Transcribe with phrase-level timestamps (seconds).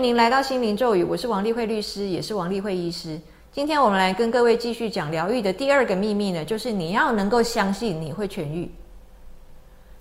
[0.00, 3.20] 迎您来到心灵咒语，我是王丽慧律师，也是王丽慧医师。
[3.52, 8.70] 今天我们来跟各位继续讲疗愈的第二个秘密呢，就是你要能够相信你会痊愈，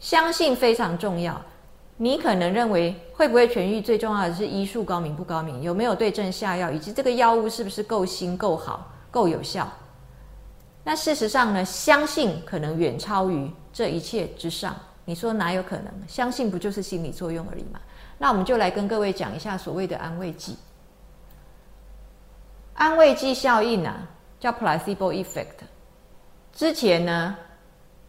[0.00, 1.40] 相信非常重要。
[1.96, 9.70] 你可能认为会不会痊愈，最重要的是医术高明不高明，有没有对症下药，以及这个药物是不是够新、够好、够有效。
[10.82, 14.74] 那事实上呢，相信可能远超于这一切之上。
[15.04, 15.86] 你说哪有可能？
[16.08, 17.78] 相信不就是心理作用而已吗？
[18.18, 20.56] 那我们就来跟各位讲一下所谓的安慰剂。
[22.74, 23.96] 安慰剂效应啊，
[24.40, 25.62] 叫 placebo effect。
[26.52, 27.36] 之前呢，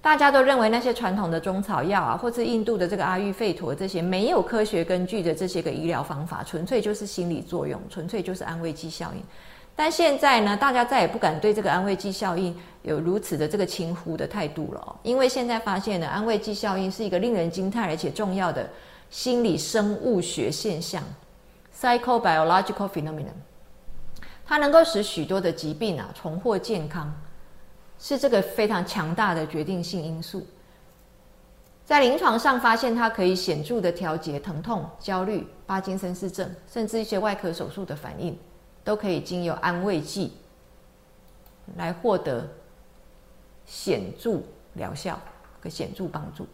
[0.00, 9.22] 大家都认为那些传统的中草药啊，或是印度的这个阿育吠陀这些没有科学根据的这些个医疗方法，纯粹就是心理作用，纯粹就是安慰剂效应。
[9.74, 18.66] 但现在呢，大家再也不敢对这个安慰剂效应有如此的这个轻忽的态度了，因为现在发现呢，安慰剂效应是一个令人惊叹而且重要的。
[19.10, 21.02] 心理生物学现象
[21.78, 23.36] （psychobiological phenomenon），
[24.44, 27.12] 它能够使许多的疾病啊重获健康，
[27.98, 30.46] 是这个非常强大的决定性因素。
[31.84, 38.36] 在临床上发现，它可以显著的调节疼痛、焦虑、巴金森氏症，甚至一些外科手术的反应，
[38.82, 40.32] 都可以经由安慰剂
[41.76, 42.48] 来获得
[43.64, 44.40] 显著
[44.74, 45.16] 疗效
[45.62, 46.44] 和显著帮助。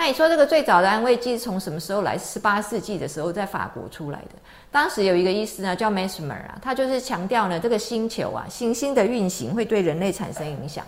[0.00, 2.16] 那你说这个最早的安慰剂是从什么时候来？
[2.16, 4.28] 十八世纪的时候在法国出来的。
[4.70, 10.86] 当时有一个医师呢，叫 Mesmer 啊，他就是强调呢，这个星球啊，行星的运行会对人类产生影响。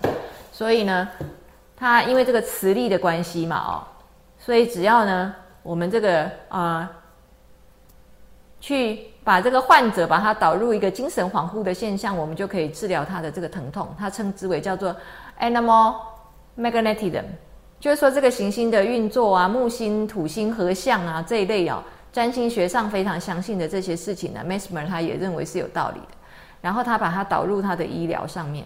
[0.50, 1.06] 所以呢，
[1.76, 3.84] 他因为这个磁力的关系嘛，哦，
[4.38, 6.90] 所以只要呢，我们这个啊，
[8.62, 13.94] 去把这个患者把他导入一个精神恍惚的现象，我们就可以治疗他的这个疼痛。
[13.98, 14.96] 他称之为叫做
[15.38, 15.96] Animal
[16.56, 17.24] Magnetism。
[17.82, 26.06] 就是说，这个行星的运作啊，木星、土星合相啊，这一类哦，占星学上非常相信的这些事情呢，Mesmer 他也认为是有道理的。
[26.60, 28.64] 然后他把它导入他的医疗上面，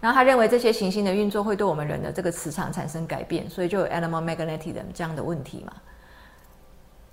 [0.00, 5.72] 然后他认为这些行星的运作会对我们人的这个磁场产生改变，所以就有 animal magnetism 这样的问题嘛。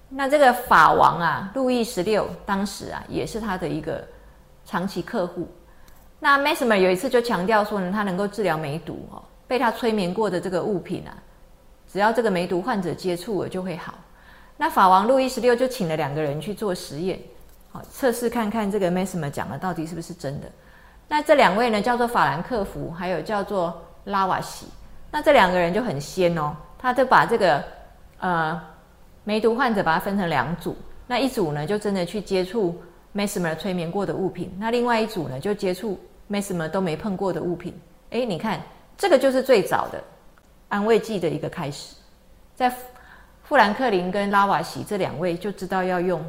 [0.08, 4.02] 那这个法王啊，路易十六当时啊，也是他的一个
[4.64, 5.50] 长期客户。
[6.18, 9.22] 那 Mesmer 有一次就强调说呢，他能够治疗梅毒哦。
[9.52, 11.12] 被他催眠过的这个物品啊，
[11.86, 13.96] 只要这个梅毒患者接触了就会好。
[14.56, 17.20] 那法王路易十六就请了两个人去做实验，
[17.70, 20.48] 好测试看看这个 Mesmer 讲的到底是不是真的。
[21.10, 24.68] 那这两位呢，叫做法兰克福，还有叫做拉瓦西。
[25.12, 27.62] 那这两个人就很仙哦，他就把这个
[28.20, 28.58] 呃
[29.26, 32.82] 梅毒患者把它分成两组，那一组呢就真的去接触
[33.14, 37.78] Mesmer 催眠过的物品，那另外一组呢就接触 Mesmer 都没碰过的物品。
[38.12, 38.62] 哎，你看。
[39.02, 40.00] 这个就是最早的
[40.70, 41.96] 安慰剂的一个开始，
[42.54, 42.72] 在
[43.42, 46.24] 富兰克林跟拉瓦锡这两位就知道要用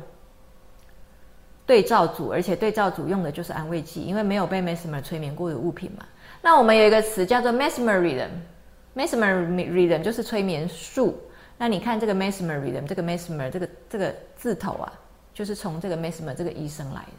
[1.67, 6.07] 对照组，而且对照组用的就是安慰剂，因为没有被 Mesmer 催眠过的物品嘛。
[6.41, 11.23] 那我们有一个词叫做 Mesmerism，Mesmerism 就是催眠术。
[11.59, 14.91] 那你看这个 Mesmerism，这个 Mesmer 这个这个字头啊，
[15.35, 17.13] 就是从这个 Mesmer 这个医生来的。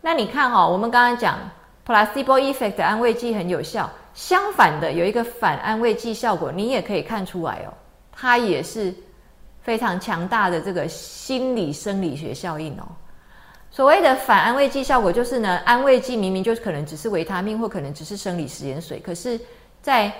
[0.00, 1.50] 那你看哈，我们刚刚讲
[1.90, 3.90] placebo effect 的安慰剂很有效。
[4.14, 7.74] 相反的，有一个反安慰剂效果，你也可以看出来哦，
[8.12, 8.94] 它也是
[9.60, 12.86] 非常强大的这个心理生理学效应哦。
[13.72, 19.40] 所谓的反安慰剂效果，就是呢，安慰剂明明就可能只是维他命，或可能只是生理食盐水，可是
[19.82, 20.12] 在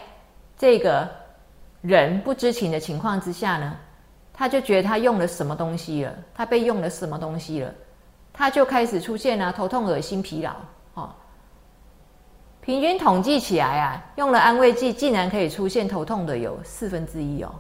[0.59, 1.09] 这个
[1.83, 3.77] 人不知情的情况之下呢，
[4.33, 7.73] 他就觉得他用了什么东西了，他被用了什么东西了，
[8.33, 10.53] 他就开始出现了头痛、恶心、疲劳。
[12.63, 17.55] 平均统计起来啊，用了安慰剂竟然可以出现头痛的有四分之一哦，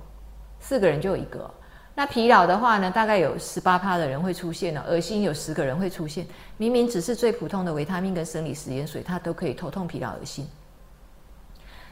[0.58, 1.50] 四个人就有一个。
[1.94, 6.26] 那疲劳的话呢，大概有十八趴的人会出现哦，恶心有十个人会出现。
[6.58, 10.46] 明明只是最普通的维他命跟生理食盐水，它都可以头痛、疲劳、恶心。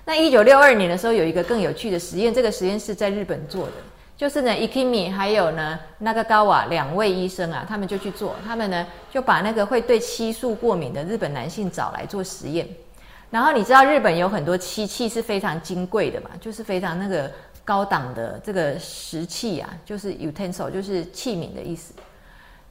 [0.04, 3.72] 那一九六二年的时候，有一个更有趣的实验，这个实验是在日本做的，
[4.16, 12.66] 就是呢，Ikimi 还有呢那个高瓦两位医生啊，他们就去做，他们呢就把那个会对漆素过敏的日本男性找来做实验。
[13.30, 17.30] 然后你知道日本有很多漆器是非常金贵的嘛，就是非常那个
[17.64, 21.92] 高档的这个石器啊，就是 utensil，就是器皿的意思。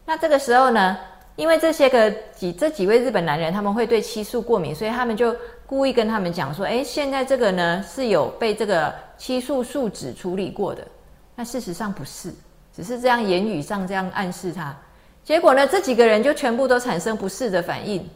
[0.04, 0.98] 那这个时候呢，
[1.36, 5.36] 因为这些个几这几位日本男人他们会对漆素过敏，所以他们就
[5.68, 10.86] 故意跟他们讲说：“哎，现在这个呢是有被这个漆素树脂处理过的。”
[11.36, 12.34] 那事实上不是，
[12.76, 14.76] 只是这样言语上这样暗示他。
[15.24, 18.10] 结果呢，这几个人就全部都产生不适的反应。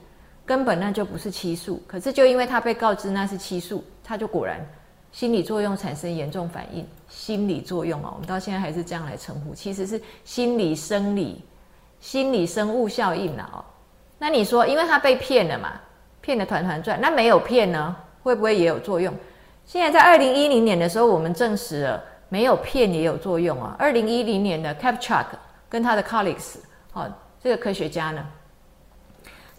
[0.45, 4.59] 根本那就不是七素，可是就因为他被告知那是七素，他就果然
[5.11, 6.85] 心理作用产生严重反应。
[7.09, 11.43] 心理作用啊，我们到现在还是这样来称呼，其实是心理生理、
[11.99, 13.63] 心理生物效应了哦。
[14.17, 15.73] 那你说，因为他被骗了嘛，
[16.21, 19.13] 骗得团团转，那没有骗呢，会不会也有作用？
[19.65, 23.75] 现在在二零一零年的时候，我们证实了没有骗也有作用啊。
[23.77, 25.25] 二零一零年的 Kapchak
[25.69, 26.55] 跟他的 colleagues，
[26.93, 27.11] 哦，
[27.41, 28.25] 这个科学家呢，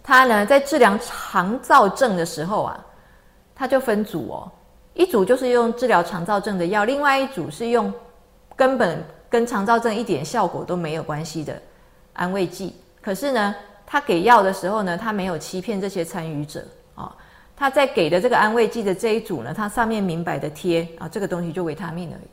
[0.03, 2.85] 他呢在治疗肠燥症的时候啊，
[3.55, 4.51] 他就分组哦。
[4.93, 7.91] 一组就是用治疗肠燥症的药，另外一组是用
[8.55, 11.59] 根本跟肠燥症一点效果都没有关系的
[12.13, 12.75] 安慰剂。
[13.01, 13.55] 可是呢，
[13.87, 16.63] 他给药的时候呢，他没有欺骗这些参与者
[16.93, 17.15] 啊。
[17.55, 22.27] 他在给的这个安慰剂的这一组呢，它上面明白的贴啊，这个东西就维他命而已，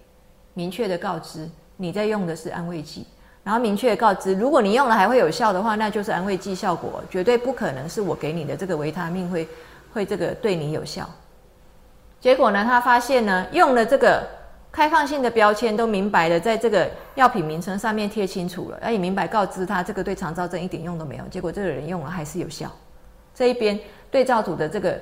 [0.54, 3.06] 明确的告知你在用的是安慰剂，
[3.50, 9.48] 然后明确告知，如果你用了还会有效的话，那就是安慰剂效果，绝对不可能是我给你的这个维他命会
[9.92, 11.04] 会这个对你有效。
[12.20, 12.64] 结果呢？
[12.64, 14.24] 他发现呢，用了这个
[14.70, 21.24] 开放性的标签，都明白的在这个药品名称上面贴清楚了，而也明白告知他这个对肠燥症一点用都没有。
[21.28, 22.70] 结果这个人用了还是有效，
[23.34, 23.76] 这一边
[24.12, 24.96] 对照组的这个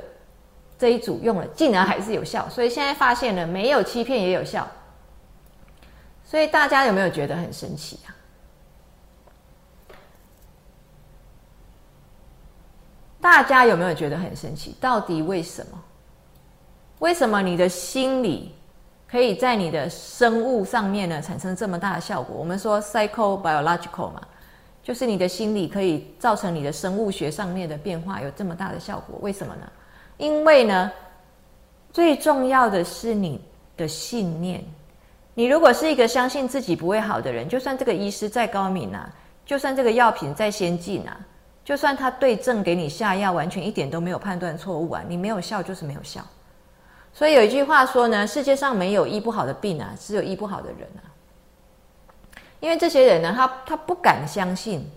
[0.79, 2.49] 这一组用了，竟然还是有效。
[2.49, 4.67] 所以现在发现了，没有欺骗也有效。
[6.25, 8.17] 所以大家有没有觉得很神奇啊？
[13.31, 14.75] 大家有没有觉得很神奇？
[14.81, 15.79] 到底为什么？
[17.01, 18.55] 为什么你的心理
[19.07, 22.35] 可以在你的生物上面呢产生这么大的效果？
[22.35, 24.23] 我们说 psychobiological 嘛，
[24.83, 29.19] 就是你的心理可以造成你的生物学上面的变化有这么大的效果？
[29.21, 29.71] 为什么呢？
[30.17, 30.91] 因为呢，
[31.93, 33.39] 最重要的是你
[33.77, 34.65] 的信念。
[35.35, 39.09] 你如果是一个相信自己不会好的人，就算这个医师再高明啊，
[39.45, 41.21] 就算这个药品再先进啊，
[41.69, 46.23] 就算他对症给你下药，完全一点都没有判断错误啊，你没有效就是没有效。
[47.13, 51.05] 所以有一句话说呢，世界上没有医不好的病啊，只有医不好的人啊。
[52.61, 54.91] 因为这些人呢，他他不敢相信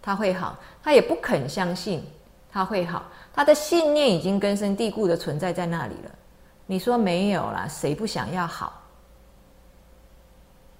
[0.00, 2.02] 他会好，他也不肯相信
[2.50, 3.04] 他会好，
[3.34, 6.10] 他的信念已经根深蒂固的存在在那里了。
[6.64, 8.72] 你说没有啦，谁不想要好？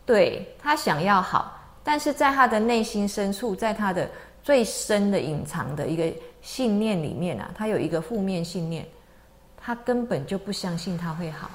[0.06, 4.08] 对他想要好，但是在他的内心深处，在他的
[4.46, 6.04] 最深的隐藏的一个
[6.40, 8.86] 信念里面啊，他有一个负面信念。
[9.60, 11.50] 他根本就不相信他会好，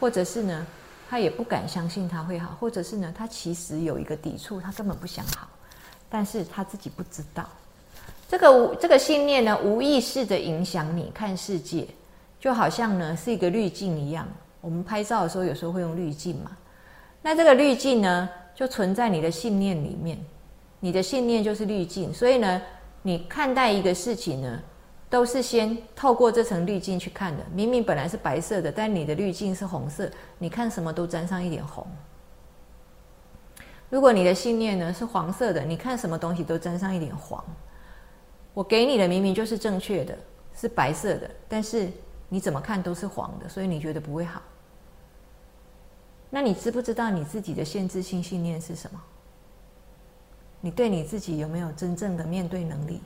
[0.00, 0.66] 或者是呢，
[1.08, 5.48] 他也不敢相信他会好，或者是呢，他其实有一个抵触，他根本不想好，
[6.10, 7.48] 但是他自己不知道。
[8.28, 11.86] 这个这个信念呢，无意识的影响你看世界，
[12.40, 14.26] 就好像呢是一个滤镜一样。
[14.60, 16.50] 我们拍照的时候有时候会用滤镜嘛，
[17.22, 20.18] 那这个滤镜呢，就存在你的信念里面，
[20.82, 22.60] 你的信念就是滤镜，所以呢，
[23.00, 24.60] 你看待一个事情呢。
[25.12, 27.44] 都是先透过这层滤镜去看的。
[27.52, 31.86] 明明本来是白色的，但你的滤镜是红色，你看什么都沾上一点红。
[33.90, 37.44] 如果你的信念呢是黄色的，你看什么东西都沾上一点黄。
[38.54, 40.16] 我给你的明明就是正确的，
[40.54, 41.90] 是白色的，但是
[42.30, 44.40] 你怎么看都是黄的，所以你觉得不会好。
[46.30, 48.98] 那你知不知道你自己的限制性信念是什么？
[50.62, 53.02] 你对你自己有没有真正的面对能力？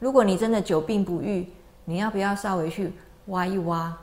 [0.00, 1.48] 如果你真的久病不愈，
[1.84, 2.92] 你要不要稍微去
[3.26, 3.96] 挖一挖，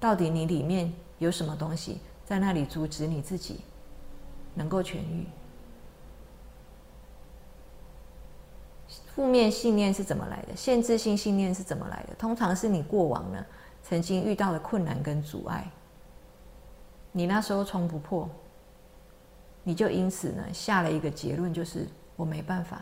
[0.00, 3.60] 到底你里面有什么东西在那里阻止你自己
[4.54, 5.26] 能够痊愈？
[9.14, 10.54] 负面信念是怎么来的？
[10.54, 12.14] 限制性信念是怎么来的？
[12.14, 13.44] 通常是你过往呢
[13.82, 15.68] 曾经遇到的困难跟阻碍，
[17.12, 18.28] 你那时候冲不破，
[19.68, 22.80] 你就因此呢下了一个结论，就是我没办法。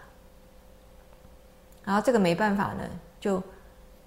[1.82, 2.82] 然后这个没办法呢，
[3.18, 3.42] 就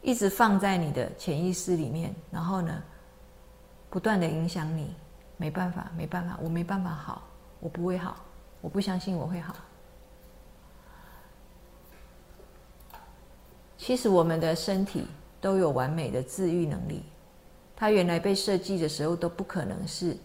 [0.03, 2.83] 一直放在你的潜意识里面，然后呢，
[3.89, 4.93] 不断的影响你。
[5.39, 7.23] 没办法，没办法，我没办法好，
[7.59, 8.23] 我不会好，
[8.61, 9.55] 我不相信我会好。
[13.75, 15.07] 其实我们的身体
[15.41, 17.03] 都有完美的治愈能力，
[17.75, 20.15] 它原来被设计的时候都不可能是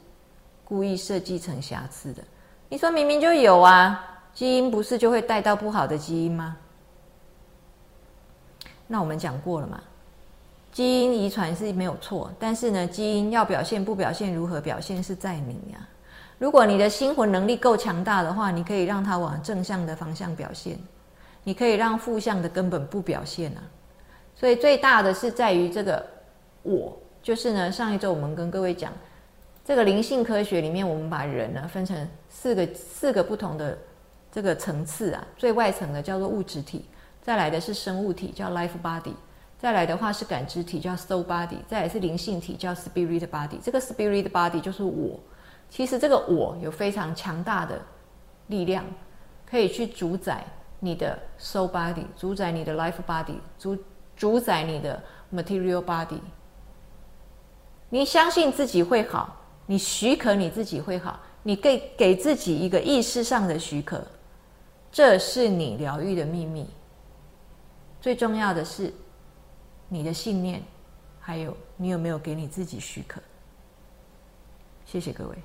[0.64, 2.22] 故意设计成瑕疵的。
[2.72, 4.02] 你说明明就有啊，
[4.32, 6.56] 基因不是就会带到不好的基因吗？
[8.86, 9.78] 那我们讲过了嘛，
[10.72, 15.86] 基因遗传是没有错，但是呢，基因要表现不表现，如何表现是在你呀。
[16.38, 20.78] 如果你的心魂能力够强大的话，你可以让它往正向的方向表现，
[21.44, 23.60] 你可以让负向的根本不表现啊。
[24.34, 26.02] 所以最大的是在于这个
[26.62, 28.90] 我，就是呢，上一周我们跟各位讲，
[29.64, 33.78] 这个灵性科学里面，我们把人呢分成四个四个不同的
[34.30, 36.84] 这个层次啊，最外层的叫做物质体。
[37.22, 39.12] 再来的是生物体，叫 life body；
[39.56, 43.60] 再来的话是感知体叫 soul body，再来是灵性体叫 spirit body。
[43.62, 45.20] 这个 spirit body 就是我。
[45.70, 47.80] 其实这个我有非常强大的
[48.48, 48.84] 力量，
[49.48, 50.44] 可以去主宰
[50.80, 53.78] 你的 soul body，主宰你的 life body，主
[54.16, 55.00] 主宰你的
[55.32, 56.18] material body。
[57.88, 64.04] 你相信自己会好，你许可你自己会好，你给给自己一个意识上的许可，
[64.90, 66.66] 这是你疗愈的秘密。
[68.00, 68.92] 最重要的是
[69.88, 70.62] 你的信念，
[71.20, 73.20] 还有你有没有给你自己许可。
[74.84, 75.36] 谢谢各位。